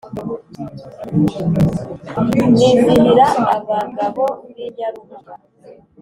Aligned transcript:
Nizihira 2.33 3.25
abagabo 3.55 4.23
b’I 4.49 4.67
Nyarubuga 4.75 5.33